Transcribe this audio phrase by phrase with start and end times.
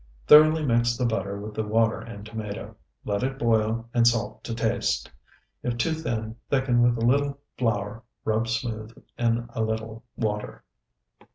[0.25, 2.75] Thoroughly mix the butter with the water and tomato.
[3.05, 5.11] Let it boil, and salt to taste.
[5.61, 10.63] If too thin, thicken with a little flour rubbed smooth in a little water.